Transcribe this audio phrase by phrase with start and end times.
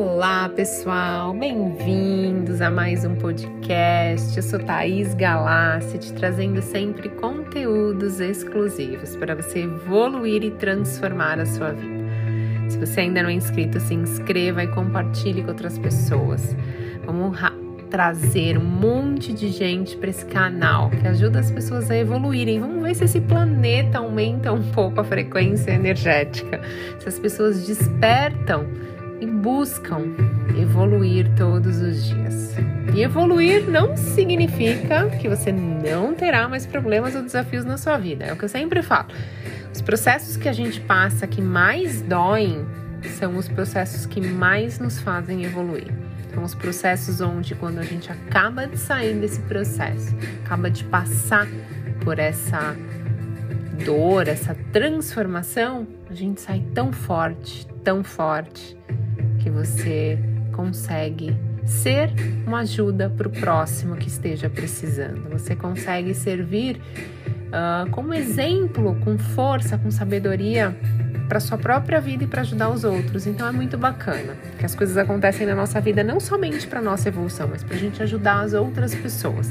[0.00, 4.36] Olá, pessoal, bem-vindos a mais um podcast.
[4.36, 11.46] Eu sou Thaís Galassi, te trazendo sempre conteúdos exclusivos para você evoluir e transformar a
[11.46, 12.08] sua vida.
[12.68, 16.56] Se você ainda não é inscrito, se inscreva e compartilhe com outras pessoas.
[17.04, 17.36] Vamos
[17.90, 22.60] trazer um monte de gente para esse canal que ajuda as pessoas a evoluírem.
[22.60, 26.60] Vamos ver se esse planeta aumenta um pouco a frequência energética,
[27.00, 28.64] se as pessoas despertam
[29.38, 30.14] buscam
[30.60, 32.54] evoluir todos os dias.
[32.94, 38.24] E evoluir não significa que você não terá mais problemas ou desafios na sua vida.
[38.24, 39.08] É o que eu sempre falo.
[39.72, 42.66] Os processos que a gente passa que mais doem
[43.18, 45.86] são os processos que mais nos fazem evoluir.
[46.34, 51.46] São os processos onde, quando a gente acaba de sair desse processo, acaba de passar
[52.00, 52.76] por essa
[53.84, 58.77] dor, essa transformação, a gente sai tão forte, tão forte,
[59.48, 60.18] que você
[60.52, 62.10] consegue ser
[62.46, 65.30] uma ajuda para o próximo que esteja precisando.
[65.30, 66.80] Você consegue servir
[67.48, 70.76] uh, como exemplo, com força, com sabedoria
[71.28, 73.26] para sua própria vida e para ajudar os outros.
[73.26, 77.08] Então é muito bacana que as coisas acontecem na nossa vida não somente para nossa
[77.08, 79.50] evolução, mas para a gente ajudar as outras pessoas.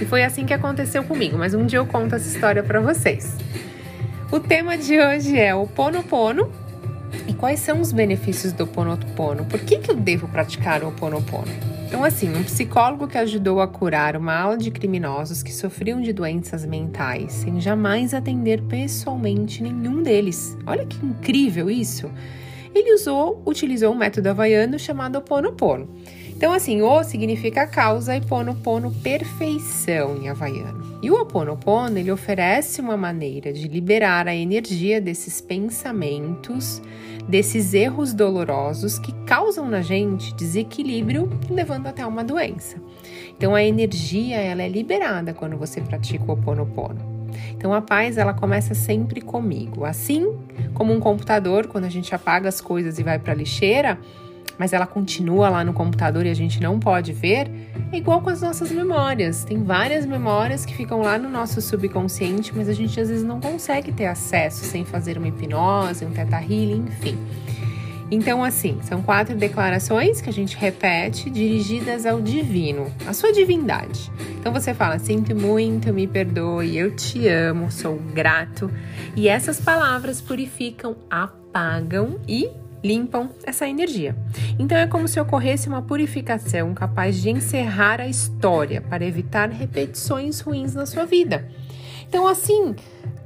[0.00, 1.38] E foi assim que aconteceu comigo.
[1.38, 3.34] Mas um dia eu conto essa história para vocês.
[4.30, 6.50] O tema de hoje é o Pono Pono
[7.26, 9.44] e quais são os benefícios do Ponopono?
[9.44, 11.52] Por que, que eu devo praticar o Ponopono?
[11.86, 16.12] Então, assim, um psicólogo que ajudou a curar uma ala de criminosos que sofriam de
[16.12, 20.56] doenças mentais, sem jamais atender pessoalmente nenhum deles.
[20.66, 22.10] Olha que incrível isso!
[22.74, 25.88] Ele usou, utilizou um método havaiano chamado Ponopono.
[26.42, 30.98] Então, assim, o significa causa e pono pono perfeição em havaiano.
[31.00, 36.82] E o Oponopono, ele oferece uma maneira de liberar a energia desses pensamentos,
[37.28, 42.76] desses erros dolorosos que causam na gente desequilíbrio, levando até uma doença.
[43.36, 47.22] Então, a energia, ela é liberada quando você pratica o Oponopono.
[47.50, 49.84] Então a paz ela começa sempre comigo.
[49.84, 50.36] Assim
[50.74, 53.98] como um computador, quando a gente apaga as coisas e vai para a lixeira,
[54.62, 57.50] mas ela continua lá no computador e a gente não pode ver,
[57.90, 59.42] é igual com as nossas memórias.
[59.42, 63.40] Tem várias memórias que ficam lá no nosso subconsciente, mas a gente às vezes não
[63.40, 67.18] consegue ter acesso sem fazer uma hipnose, um teta healing, enfim.
[68.08, 74.12] Então, assim, são quatro declarações que a gente repete dirigidas ao divino, à sua divindade.
[74.38, 78.70] Então você fala: sinto muito, me perdoe, eu te amo, sou grato.
[79.16, 82.48] E essas palavras purificam, apagam e
[82.82, 84.16] limpam essa energia.
[84.58, 90.40] Então é como se ocorresse uma purificação capaz de encerrar a história para evitar repetições
[90.40, 91.48] ruins na sua vida.
[92.08, 92.74] Então, assim,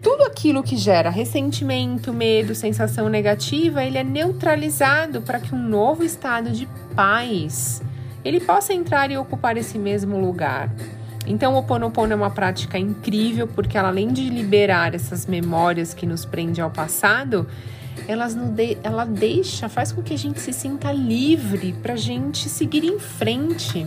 [0.00, 6.02] tudo aquilo que gera ressentimento, medo, sensação negativa, ele é neutralizado para que um novo
[6.02, 7.80] estado de paz
[8.24, 10.68] ele possa entrar e ocupar esse mesmo lugar.
[11.24, 16.04] Então, o Ponopono é uma prática incrível porque ela além de liberar essas memórias que
[16.04, 17.46] nos prendem ao passado,
[18.08, 22.48] elas de, ela deixa, faz com que a gente se sinta livre para a gente
[22.48, 23.86] seguir em frente.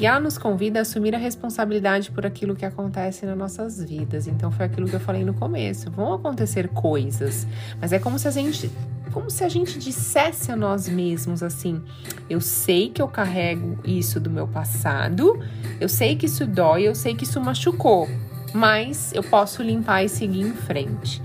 [0.00, 4.28] E ela nos convida a assumir a responsabilidade por aquilo que acontece nas nossas vidas.
[4.28, 5.90] Então foi aquilo que eu falei no começo.
[5.90, 7.46] Vão acontecer coisas,
[7.80, 8.70] mas é como se a gente
[9.12, 11.82] como se a gente dissesse a nós mesmos assim:
[12.28, 15.40] eu sei que eu carrego isso do meu passado,
[15.80, 18.08] eu sei que isso dói, eu sei que isso machucou,
[18.52, 21.20] mas eu posso limpar e seguir em frente.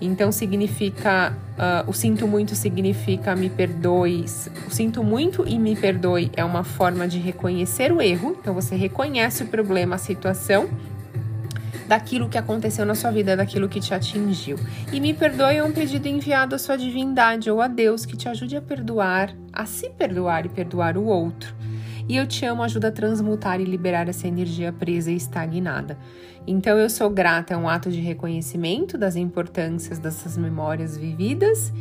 [0.00, 4.24] Então significa uh, o sinto muito significa me perdoe.
[4.66, 8.36] O sinto muito e me perdoe é uma forma de reconhecer o erro.
[8.40, 10.68] Então você reconhece o problema, a situação
[11.86, 14.58] daquilo que aconteceu na sua vida, daquilo que te atingiu.
[14.92, 18.28] E me perdoe é um pedido enviado à sua divindade ou a Deus que te
[18.28, 21.54] ajude a perdoar, a se perdoar e perdoar o outro.
[22.08, 25.98] E eu te amo ajuda a transmutar e liberar essa energia presa e estagnada.
[26.46, 31.72] Então eu sou grata, é um ato de reconhecimento das importâncias dessas memórias vividas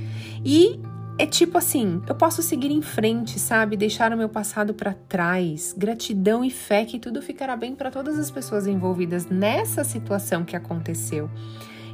[0.44, 0.80] e
[1.18, 3.78] é tipo assim, eu posso seguir em frente, sabe?
[3.78, 5.76] Deixar o meu passado para trás.
[5.78, 10.56] Gratidão e fé que tudo ficará bem para todas as pessoas envolvidas nessa situação que
[10.56, 11.30] aconteceu.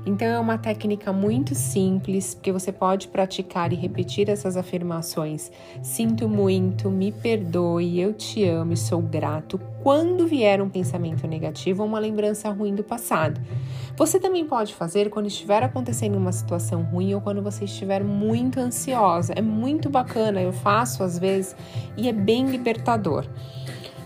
[0.09, 5.51] Então é uma técnica muito simples que você pode praticar e repetir essas afirmações.
[5.83, 11.83] Sinto muito, me perdoe, eu te amo e sou grato quando vier um pensamento negativo
[11.83, 13.39] ou uma lembrança ruim do passado.
[13.95, 18.59] Você também pode fazer quando estiver acontecendo uma situação ruim ou quando você estiver muito
[18.59, 19.33] ansiosa.
[19.35, 21.55] É muito bacana, eu faço às vezes
[21.95, 23.27] e é bem libertador.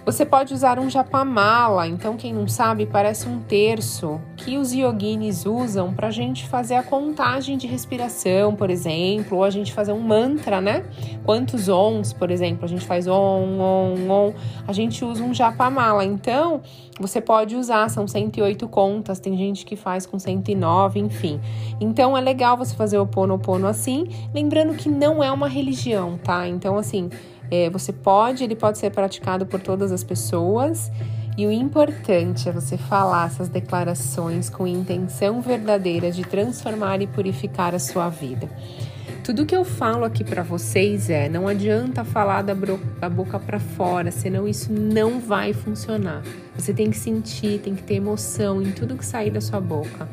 [0.05, 5.45] Você pode usar um japamala, então quem não sabe parece um terço que os yoginis
[5.45, 9.93] usam para a gente fazer a contagem de respiração, por exemplo, ou a gente fazer
[9.93, 10.83] um mantra, né?
[11.23, 14.33] Quantos ons, por exemplo, a gente faz on, on, on,
[14.67, 16.03] a gente usa um japamala.
[16.03, 16.61] Então,
[16.99, 21.39] você pode usar, são 108 contas, tem gente que faz com 109, enfim.
[21.79, 26.19] Então é legal você fazer o pono pono assim, lembrando que não é uma religião,
[26.21, 26.45] tá?
[26.45, 27.09] Então assim,
[27.51, 30.91] é, você pode, ele pode ser praticado por todas as pessoas.
[31.35, 37.73] E o importante é você falar essas declarações com intenção verdadeira de transformar e purificar
[37.73, 38.47] a sua vida.
[39.23, 42.53] Tudo que eu falo aqui para vocês é: não adianta falar da,
[42.99, 46.21] da boca para fora, senão isso não vai funcionar.
[46.55, 50.07] Você tem que sentir, tem que ter emoção em tudo que sair da sua boca.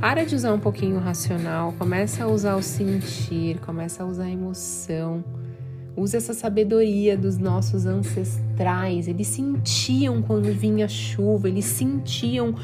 [0.00, 4.24] Para de usar um pouquinho o racional, começa a usar o sentir, começa a usar
[4.24, 5.24] a emoção.
[5.98, 9.08] Usa essa sabedoria dos nossos ancestrais.
[9.08, 12.54] Eles sentiam quando vinha chuva, eles sentiam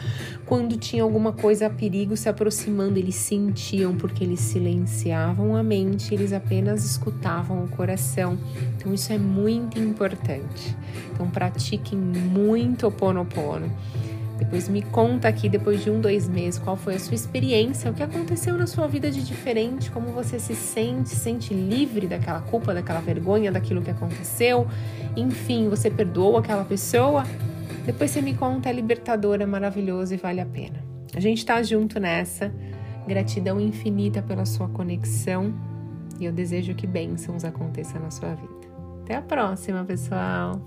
[0.46, 6.14] quando tinha alguma coisa a perigo se aproximando, eles sentiam porque eles silenciavam a mente,
[6.14, 8.38] eles apenas escutavam o coração.
[8.76, 10.76] Então isso é muito importante.
[11.12, 13.70] Então pratiquem muito o Ponopono.
[14.38, 17.94] Depois me conta aqui, depois de um, dois meses, qual foi a sua experiência, o
[17.94, 22.40] que aconteceu na sua vida de diferente, como você se sente, se sente livre daquela
[22.40, 24.66] culpa, daquela vergonha, daquilo que aconteceu.
[25.16, 27.24] Enfim, você perdoou aquela pessoa?
[27.86, 30.82] Depois você me conta, é libertador, é maravilhoso e vale a pena.
[31.14, 32.52] A gente tá junto nessa.
[33.06, 35.54] Gratidão infinita pela sua conexão
[36.18, 38.52] e eu desejo que bênçãos aconteçam na sua vida.
[39.02, 40.60] Até a próxima, pessoal!